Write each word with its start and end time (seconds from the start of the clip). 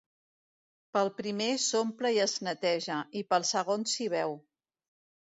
Pel 0.95 1.11
primer 1.19 1.49
s’omple 1.65 2.11
i 2.15 2.17
es 2.23 2.33
neteja, 2.47 2.97
i 3.21 3.23
pel 3.35 3.47
segon 3.51 3.87
s’hi 3.93 4.09
beu. 4.15 4.35